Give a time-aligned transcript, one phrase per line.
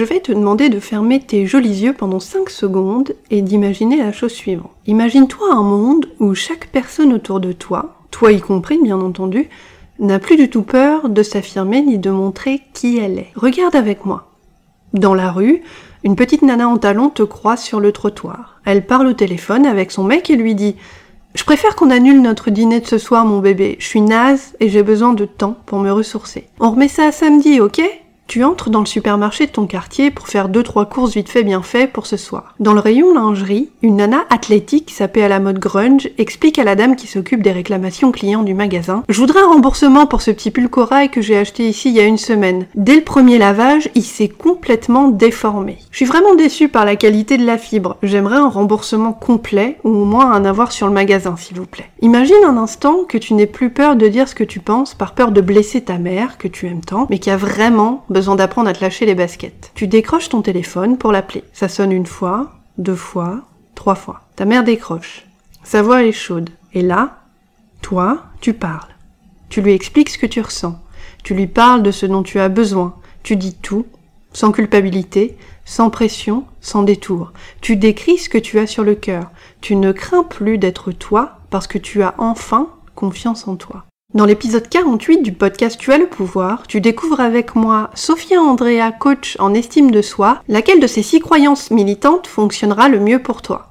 [0.00, 4.12] Je vais te demander de fermer tes jolis yeux pendant 5 secondes et d'imaginer la
[4.12, 4.70] chose suivante.
[4.86, 9.50] Imagine-toi un monde où chaque personne autour de toi, toi y compris bien entendu,
[9.98, 13.30] n'a plus du tout peur de s'affirmer ni de montrer qui elle est.
[13.36, 14.30] Regarde avec moi.
[14.94, 15.60] Dans la rue,
[16.02, 18.58] une petite nana en talons te croise sur le trottoir.
[18.64, 20.76] Elle parle au téléphone avec son mec et lui dit
[21.34, 23.76] je préfère qu'on annule notre dîner de ce soir, mon bébé.
[23.78, 26.48] Je suis naze et j'ai besoin de temps pour me ressourcer.
[26.58, 27.82] On remet ça à samedi, ok?
[28.30, 31.42] Tu entres dans le supermarché de ton quartier pour faire deux trois courses vite fait
[31.42, 32.54] bien fait pour ce soir.
[32.60, 36.76] Dans le rayon lingerie, une nana athlétique sapée à la mode grunge explique à la
[36.76, 40.52] dame qui s'occupe des réclamations clients du magasin "Je voudrais un remboursement pour ce petit
[40.52, 42.66] pull corail que j'ai acheté ici il y a une semaine.
[42.76, 45.78] Dès le premier lavage, il s'est complètement déformé.
[45.90, 47.96] Je suis vraiment déçue par la qualité de la fibre.
[48.00, 51.90] J'aimerais un remboursement complet ou au moins un avoir sur le magasin s'il vous plaît."
[52.00, 55.14] Imagine un instant que tu n'aies plus peur de dire ce que tu penses par
[55.16, 58.68] peur de blesser ta mère que tu aimes tant mais qui a vraiment besoin d'apprendre
[58.68, 59.72] à te lâcher les baskets.
[59.74, 61.42] Tu décroches ton téléphone pour l'appeler.
[61.54, 63.40] Ça sonne une fois, deux fois,
[63.74, 64.20] trois fois.
[64.36, 65.24] Ta mère décroche.
[65.64, 66.50] Sa voix est chaude.
[66.74, 67.22] Et là,
[67.80, 68.94] toi, tu parles.
[69.48, 70.78] Tu lui expliques ce que tu ressens.
[71.24, 72.94] Tu lui parles de ce dont tu as besoin.
[73.22, 73.86] Tu dis tout,
[74.34, 77.32] sans culpabilité, sans pression, sans détour.
[77.62, 79.30] Tu décris ce que tu as sur le cœur.
[79.62, 83.86] Tu ne crains plus d'être toi parce que tu as enfin confiance en toi.
[84.12, 88.90] Dans l'épisode 48 du podcast Tu as le pouvoir, tu découvres avec moi Sophia Andrea,
[88.90, 93.40] coach en estime de soi, laquelle de ces six croyances militantes fonctionnera le mieux pour
[93.40, 93.68] toi.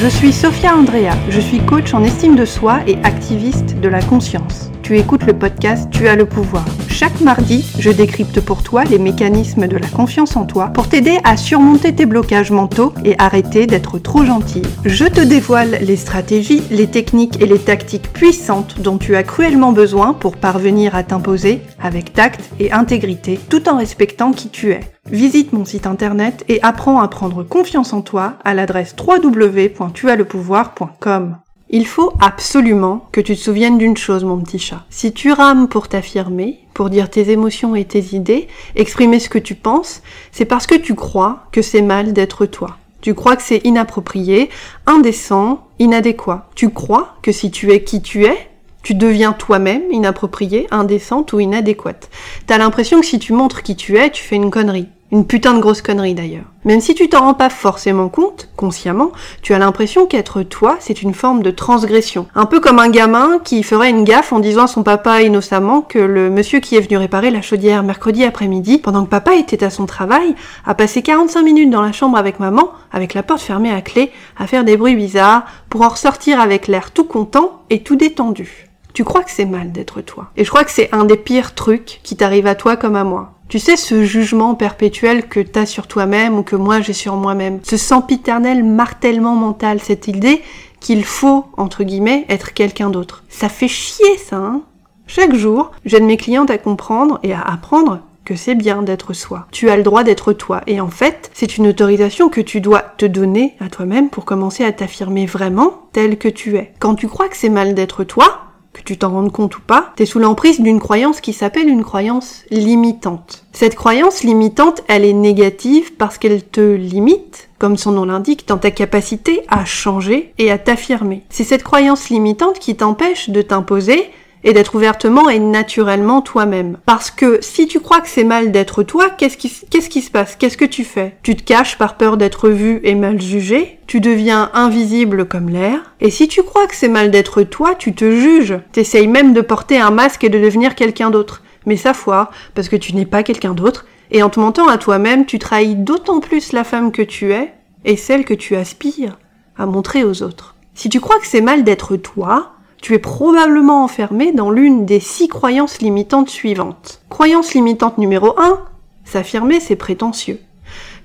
[0.00, 4.00] Je suis Sophia Andrea, je suis coach en estime de soi et activiste de la
[4.02, 4.70] conscience.
[4.86, 6.64] Tu écoutes le podcast Tu as le pouvoir.
[6.88, 11.18] Chaque mardi, je décrypte pour toi les mécanismes de la confiance en toi pour t'aider
[11.24, 14.62] à surmonter tes blocages mentaux et arrêter d'être trop gentil.
[14.84, 19.72] Je te dévoile les stratégies, les techniques et les tactiques puissantes dont tu as cruellement
[19.72, 24.82] besoin pour parvenir à t'imposer avec tact et intégrité tout en respectant qui tu es.
[25.10, 31.38] Visite mon site internet et apprends à prendre confiance en toi à l'adresse www.tuaslepouvoir.com.
[31.68, 34.84] Il faut absolument que tu te souviennes d'une chose, mon petit chat.
[34.88, 38.46] Si tu rames pour t'affirmer, pour dire tes émotions et tes idées,
[38.76, 40.00] exprimer ce que tu penses,
[40.30, 42.76] c'est parce que tu crois que c'est mal d'être toi.
[43.00, 44.48] Tu crois que c'est inapproprié,
[44.86, 46.48] indécent, inadéquat.
[46.54, 48.48] Tu crois que si tu es qui tu es,
[48.84, 52.10] tu deviens toi-même inapproprié, indécente ou inadéquate.
[52.46, 54.86] T'as l'impression que si tu montres qui tu es, tu fais une connerie.
[55.12, 56.46] Une putain de grosse connerie d'ailleurs.
[56.64, 61.00] Même si tu t'en rends pas forcément compte, consciemment, tu as l'impression qu'être toi, c'est
[61.00, 62.26] une forme de transgression.
[62.34, 65.80] Un peu comme un gamin qui ferait une gaffe en disant à son papa innocemment
[65.80, 69.62] que le monsieur qui est venu réparer la chaudière mercredi après-midi, pendant que papa était
[69.62, 70.34] à son travail,
[70.64, 74.10] a passé 45 minutes dans la chambre avec maman, avec la porte fermée à clé,
[74.36, 78.66] à faire des bruits bizarres, pour en ressortir avec l'air tout content et tout détendu.
[78.92, 80.30] Tu crois que c'est mal d'être toi.
[80.36, 83.04] Et je crois que c'est un des pires trucs qui t'arrive à toi comme à
[83.04, 83.35] moi.
[83.48, 87.60] Tu sais, ce jugement perpétuel que t'as sur toi-même ou que moi j'ai sur moi-même,
[87.62, 90.42] ce sempiternel martèlement mental, cette idée
[90.80, 93.22] qu'il faut, entre guillemets, être quelqu'un d'autre.
[93.28, 94.62] Ça fait chier ça, hein?
[95.06, 99.46] Chaque jour, j'aide mes clientes à comprendre et à apprendre que c'est bien d'être soi.
[99.52, 100.60] Tu as le droit d'être toi.
[100.66, 104.64] Et en fait, c'est une autorisation que tu dois te donner à toi-même pour commencer
[104.64, 106.72] à t'affirmer vraiment tel que tu es.
[106.80, 108.45] Quand tu crois que c'est mal d'être toi,
[108.76, 111.82] que tu t'en rendes compte ou pas, t'es sous l'emprise d'une croyance qui s'appelle une
[111.82, 113.44] croyance limitante.
[113.52, 118.58] Cette croyance limitante, elle est négative parce qu'elle te limite, comme son nom l'indique, dans
[118.58, 121.22] ta capacité à changer et à t'affirmer.
[121.30, 124.10] C'est cette croyance limitante qui t'empêche de t'imposer
[124.46, 126.78] et d'être ouvertement et naturellement toi-même.
[126.86, 130.36] Parce que si tu crois que c'est mal d'être toi, qu'est-ce qui, se passe?
[130.36, 131.16] Qu'est-ce que tu fais?
[131.24, 135.94] Tu te caches par peur d'être vu et mal jugé, tu deviens invisible comme l'air,
[136.00, 139.40] et si tu crois que c'est mal d'être toi, tu te juges, t'essayes même de
[139.40, 141.42] porter un masque et de devenir quelqu'un d'autre.
[141.66, 144.78] Mais ça foire, parce que tu n'es pas quelqu'un d'autre, et en te mentant à
[144.78, 147.52] toi-même, tu trahis d'autant plus la femme que tu es,
[147.84, 149.18] et celle que tu aspires
[149.58, 150.54] à montrer aux autres.
[150.74, 152.52] Si tu crois que c'est mal d'être toi,
[152.86, 157.00] tu es probablement enfermé dans l'une des six croyances limitantes suivantes.
[157.08, 158.60] Croyance limitante numéro 1,
[159.04, 160.38] s'affirmer c'est prétentieux.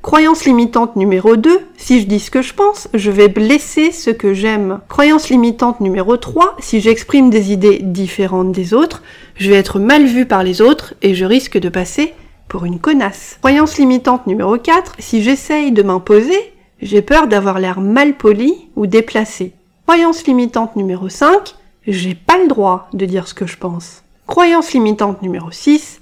[0.03, 4.11] Croyance limitante numéro 2, si je dis ce que je pense, je vais blesser ce
[4.11, 4.81] que j'aime.
[4.89, 9.01] Croyance limitante numéro 3, si j'exprime des idées différentes des autres,
[9.33, 12.13] je vais être mal vu par les autres et je risque de passer
[12.47, 13.39] pour une connasse.
[13.41, 18.85] Croyance limitante numéro 4, si j'essaye de m'imposer, j'ai peur d'avoir l'air mal poli ou
[18.85, 19.53] déplacé.
[19.87, 21.55] Croyance limitante numéro 5,
[21.87, 24.03] j'ai pas le droit de dire ce que je pense.
[24.27, 25.99] Croyance limitante numéro 6,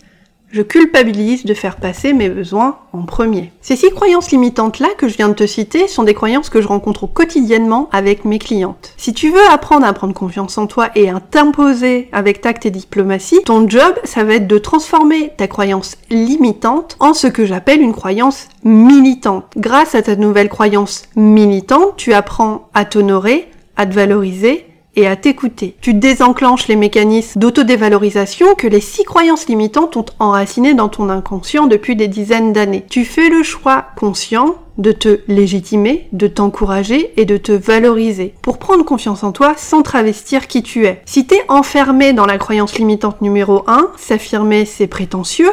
[0.51, 3.51] Je culpabilise de faire passer mes besoins en premier.
[3.61, 6.67] Ces six croyances limitantes-là que je viens de te citer sont des croyances que je
[6.67, 8.95] rencontre quotidiennement avec mes clientes.
[8.97, 12.71] Si tu veux apprendre à prendre confiance en toi et à t'imposer avec tact et
[12.71, 17.81] diplomatie, ton job, ça va être de transformer ta croyance limitante en ce que j'appelle
[17.81, 19.45] une croyance militante.
[19.55, 24.65] Grâce à ta nouvelle croyance militante, tu apprends à t'honorer, à te valoriser
[24.99, 25.75] et à t'écouter.
[25.81, 31.67] Tu désenclenches les mécanismes d'autodévalorisation que les six croyances limitantes ont enracinées dans ton inconscient
[31.67, 32.85] depuis des dizaines d'années.
[32.89, 38.57] Tu fais le choix conscient de te légitimer, de t'encourager et de te valoriser pour
[38.57, 41.01] prendre confiance en toi sans travestir qui tu es.
[41.05, 45.51] Si t'es enfermé dans la croyance limitante numéro 1, s'affirmer c'est prétentieux,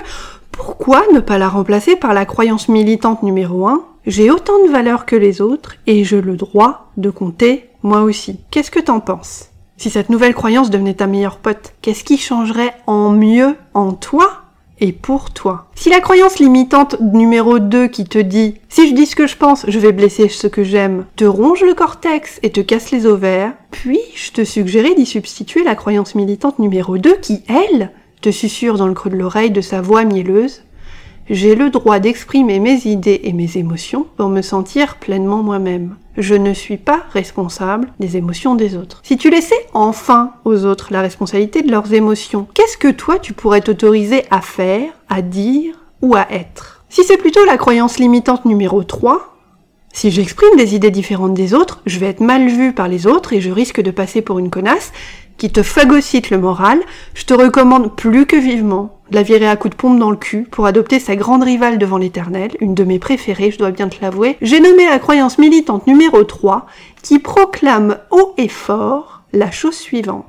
[0.53, 5.05] pourquoi ne pas la remplacer par la croyance militante numéro 1 J'ai autant de valeur
[5.05, 8.39] que les autres et j'ai le droit de compter moi aussi.
[8.53, 9.51] Qu'est-ce que t'en penses?
[9.79, 14.43] Si cette nouvelle croyance devenait ta meilleure pote, qu'est-ce qui changerait en mieux en toi
[14.79, 15.67] et pour toi?
[15.75, 19.37] Si la croyance limitante numéro 2 qui te dit si je dis ce que je
[19.37, 23.07] pense, je vais blesser ce que j'aime, te ronge le cortex et te casse les
[23.07, 28.31] ovaires, puis je te suggérais d'y substituer la croyance militante numéro 2 qui, elle, te
[28.31, 30.63] susurre dans le creux de l'oreille de sa voix mielleuse
[31.29, 35.97] j'ai le droit d'exprimer mes idées et mes émotions pour me sentir pleinement moi-même.
[36.17, 39.01] Je ne suis pas responsable des émotions des autres.
[39.03, 43.33] Si tu laissais enfin aux autres la responsabilité de leurs émotions, qu'est-ce que toi tu
[43.33, 46.85] pourrais t'autoriser à faire, à dire ou à être?
[46.89, 49.37] Si c'est plutôt la croyance limitante numéro 3,
[49.93, 53.33] si j'exprime des idées différentes des autres, je vais être mal vue par les autres
[53.33, 54.93] et je risque de passer pour une connasse
[55.39, 56.81] qui te phagocyte le moral,
[57.15, 60.17] je te recommande plus que vivement de la virer à coups de pompe dans le
[60.17, 63.89] cul pour adopter sa grande rivale devant l'éternel, une de mes préférées, je dois bien
[63.89, 64.37] te l'avouer.
[64.43, 66.67] J'ai nommé la croyance militante numéro 3
[67.03, 70.25] qui proclame haut et fort la chose suivante.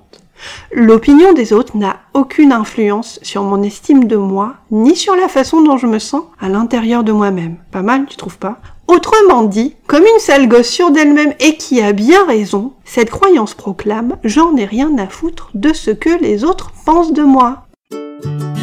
[0.72, 5.62] L'opinion des autres n'a aucune influence sur mon estime de moi, ni sur la façon
[5.62, 7.58] dont je me sens à l'intérieur de moi-même.
[7.72, 8.60] Pas mal, tu trouves pas?
[8.88, 13.54] Autrement dit, comme une sale gosse sûre d'elle-même et qui a bien raison, cette croyance
[13.54, 17.66] proclame⁇ J'en ai rien à foutre de ce que les autres pensent de moi⁇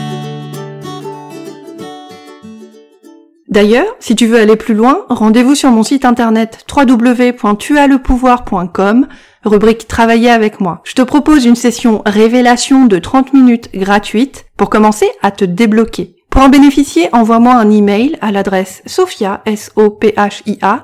[3.55, 9.06] D'ailleurs, si tu veux aller plus loin, rendez-vous sur mon site internet www.tuaslepouvoir.com,
[9.44, 10.81] rubrique Travailler avec moi.
[10.82, 16.13] Je te propose une session révélation de 30 minutes gratuite pour commencer à te débloquer.
[16.34, 20.82] Pour en bénéficier, envoie-moi un email à l'adresse sophia, s o p h i a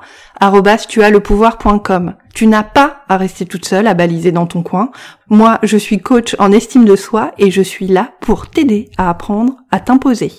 [2.33, 4.91] Tu n'as pas à rester toute seule à baliser dans ton coin.
[5.29, 9.09] Moi, je suis coach en estime de soi et je suis là pour t'aider à
[9.09, 10.31] apprendre à t'imposer.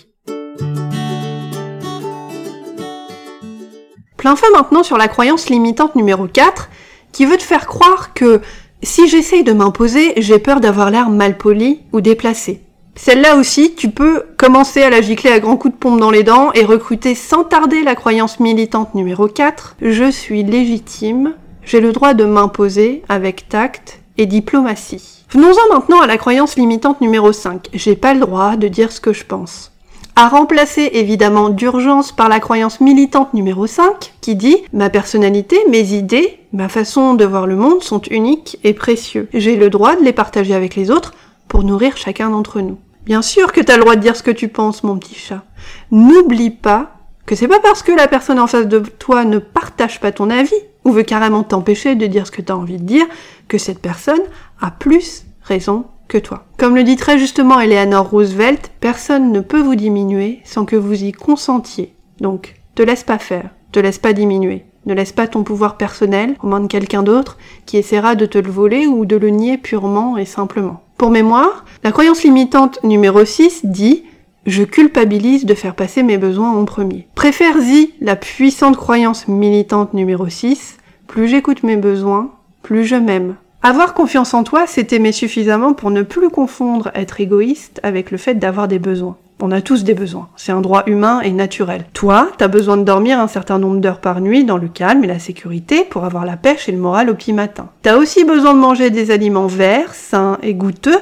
[4.17, 6.71] Plein feu maintenant sur la croyance limitante numéro 4
[7.13, 8.41] qui veut te faire croire que
[8.83, 12.63] si j'essaye de m'imposer, j'ai peur d'avoir l'air mal poli ou déplacé.
[12.95, 16.23] Celle-là aussi, tu peux commencer à la gicler à grands coups de pompe dans les
[16.23, 19.77] dents et recruter sans tarder la croyance militante numéro 4.
[19.81, 21.35] Je suis légitime,
[21.65, 25.25] j'ai le droit de m'imposer avec tact et diplomatie.
[25.31, 27.69] Venons-en maintenant à la croyance limitante numéro 5.
[27.73, 29.73] J'ai pas le droit de dire ce que je pense.
[30.15, 35.95] À remplacer évidemment d'urgence par la croyance militante numéro 5 qui dit ma personnalité, mes
[35.95, 39.31] idées, ma façon de voir le monde sont uniques et précieux.
[39.33, 41.15] J'ai le droit de les partager avec les autres
[41.53, 42.79] pour nourrir chacun d'entre nous.
[43.05, 45.17] Bien sûr que tu as le droit de dire ce que tu penses, mon petit
[45.17, 45.43] chat.
[45.91, 46.97] N'oublie pas
[47.27, 50.31] que c'est pas parce que la personne en face de toi ne partage pas ton
[50.31, 50.55] avis
[50.87, 53.05] ou veut carrément t'empêcher de dire ce que tu as envie de dire
[53.49, 54.23] que cette personne
[54.63, 56.47] a plus raison que toi.
[56.57, 61.05] Comme le dit très justement Eleanor Roosevelt, personne ne peut vous diminuer sans que vous
[61.05, 61.95] y consentiez.
[62.19, 64.65] Donc, te laisse pas faire, te laisse pas diminuer.
[64.87, 68.39] Ne laisse pas ton pouvoir personnel aux mains de quelqu'un d'autre qui essaiera de te
[68.39, 70.83] le voler ou de le nier purement et simplement.
[70.99, 74.05] Pour mémoire, la croyance limitante numéro 6 dit
[74.45, 77.07] je culpabilise de faire passer mes besoins en premier.
[77.15, 83.37] Préfère-y la puissante croyance militante numéro 6, plus j'écoute mes besoins, plus je m'aime.
[83.63, 88.19] Avoir confiance en toi, c'est aimer suffisamment pour ne plus confondre être égoïste avec le
[88.19, 89.17] fait d'avoir des besoins.
[89.45, 90.29] On a tous des besoins.
[90.37, 91.85] C'est un droit humain et naturel.
[91.95, 95.09] Toi, t'as besoin de dormir un certain nombre d'heures par nuit dans le calme et
[95.09, 97.69] la sécurité pour avoir la pêche et le moral au petit matin.
[97.83, 101.01] T'as aussi besoin de manger des aliments verts, sains et goûteux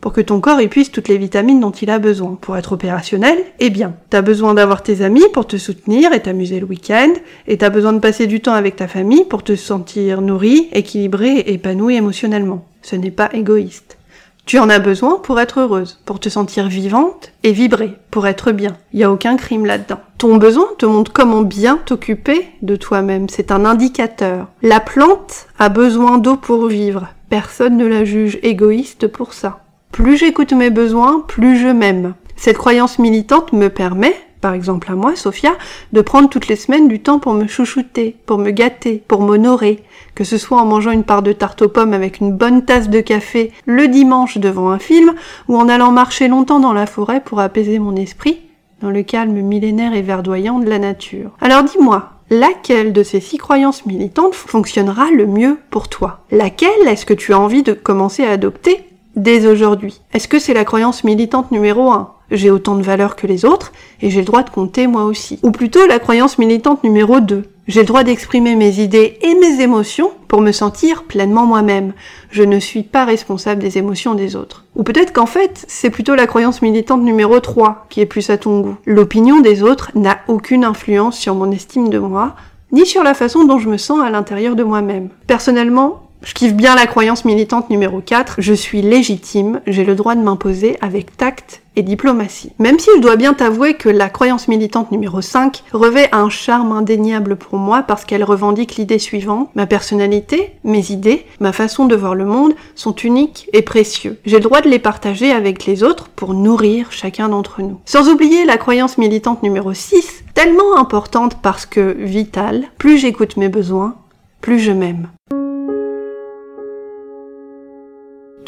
[0.00, 2.38] pour que ton corps épuise toutes les vitamines dont il a besoin.
[2.40, 6.60] Pour être opérationnel, eh bien, t'as besoin d'avoir tes amis pour te soutenir et t'amuser
[6.60, 7.12] le week-end,
[7.46, 11.40] et t'as besoin de passer du temps avec ta famille pour te sentir nourri, équilibré
[11.40, 12.64] et épanoui émotionnellement.
[12.80, 13.98] Ce n'est pas égoïste.
[14.44, 18.50] Tu en as besoin pour être heureuse, pour te sentir vivante et vibrer, pour être
[18.50, 18.76] bien.
[18.92, 20.00] Il n'y a aucun crime là-dedans.
[20.18, 23.28] Ton besoin te montre comment bien t'occuper de toi-même.
[23.28, 24.48] C'est un indicateur.
[24.60, 27.08] La plante a besoin d'eau pour vivre.
[27.30, 29.60] Personne ne la juge égoïste pour ça.
[29.92, 32.14] Plus j'écoute mes besoins, plus je m'aime.
[32.36, 35.52] Cette croyance militante me permet, par exemple à moi, Sophia,
[35.92, 39.82] de prendre toutes les semaines du temps pour me chouchouter, pour me gâter, pour m'honorer,
[40.14, 42.90] que ce soit en mangeant une part de tarte aux pommes avec une bonne tasse
[42.90, 45.14] de café le dimanche devant un film,
[45.48, 48.40] ou en allant marcher longtemps dans la forêt pour apaiser mon esprit,
[48.82, 51.30] dans le calme millénaire et verdoyant de la nature.
[51.40, 56.20] Alors dis-moi, laquelle de ces six croyances militantes fonctionnera le mieux pour toi?
[56.32, 58.84] Laquelle est-ce que tu as envie de commencer à adopter
[59.14, 60.00] dès aujourd'hui?
[60.12, 63.72] Est-ce que c'est la croyance militante numéro 1 j'ai autant de valeur que les autres
[64.00, 65.38] et j'ai le droit de compter moi aussi.
[65.42, 67.44] Ou plutôt la croyance militante numéro 2.
[67.68, 71.92] J'ai le droit d'exprimer mes idées et mes émotions pour me sentir pleinement moi-même.
[72.30, 74.64] Je ne suis pas responsable des émotions des autres.
[74.74, 78.38] Ou peut-être qu'en fait, c'est plutôt la croyance militante numéro 3 qui est plus à
[78.38, 78.76] ton goût.
[78.84, 82.34] L'opinion des autres n'a aucune influence sur mon estime de moi,
[82.72, 85.10] ni sur la façon dont je me sens à l'intérieur de moi-même.
[85.26, 90.14] Personnellement, je kiffe bien la croyance militante numéro 4, je suis légitime, j'ai le droit
[90.14, 92.52] de m'imposer avec tact et diplomatie.
[92.58, 96.72] Même si je dois bien t'avouer que la croyance militante numéro 5 revêt un charme
[96.72, 101.96] indéniable pour moi parce qu'elle revendique l'idée suivante, ma personnalité, mes idées, ma façon de
[101.96, 104.18] voir le monde sont uniques et précieux.
[104.24, 107.80] J'ai le droit de les partager avec les autres pour nourrir chacun d'entre nous.
[107.84, 113.48] Sans oublier la croyance militante numéro 6, tellement importante parce que vitale, plus j'écoute mes
[113.48, 113.96] besoins,
[114.40, 115.08] plus je m'aime.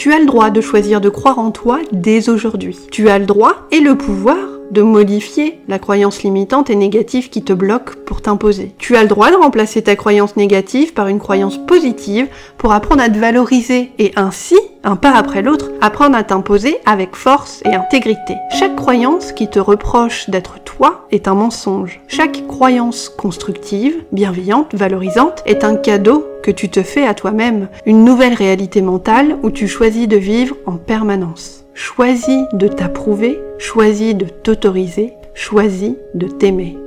[0.04, 2.76] Tu as le droit de choisir de croire en toi dès aujourd'hui.
[2.90, 4.37] Tu as le droit et le pouvoir
[4.71, 8.75] de modifier la croyance limitante et négative qui te bloque pour t'imposer.
[8.78, 12.28] Tu as le droit de remplacer ta croyance négative par une croyance positive
[12.59, 17.16] pour apprendre à te valoriser et ainsi, un pas après l'autre, apprendre à t'imposer avec
[17.16, 18.35] force et intégrité.
[18.59, 22.00] Chaque croyance qui te reproche d'être toi est un mensonge.
[22.09, 28.04] Chaque croyance constructive, bienveillante, valorisante est un cadeau que tu te fais à toi-même, une
[28.04, 31.63] nouvelle réalité mentale où tu choisis de vivre en permanence.
[31.75, 36.78] Choisis de t'approuver, choisis de t'autoriser, choisis de t'aimer.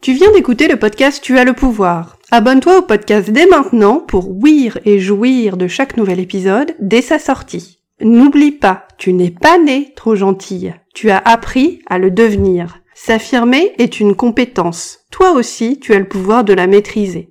[0.00, 2.16] Tu viens d'écouter le podcast Tu as le pouvoir.
[2.30, 7.18] Abonne-toi au podcast dès maintenant pour ouïr et jouir de chaque nouvel épisode dès sa
[7.18, 7.80] sortie.
[8.00, 10.74] N'oublie pas, tu n'es pas né trop gentille.
[10.94, 12.80] Tu as appris à le devenir.
[12.94, 15.00] S'affirmer est une compétence.
[15.10, 17.30] Toi aussi, tu as le pouvoir de la maîtriser.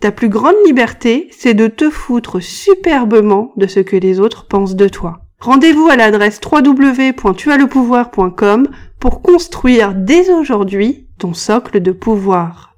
[0.00, 4.74] Ta plus grande liberté, c'est de te foutre superbement de ce que les autres pensent
[4.74, 5.26] de toi.
[5.40, 12.69] Rendez-vous à l'adresse www.tuaslepouvoir.com pour construire dès aujourd'hui ton socle de pouvoir.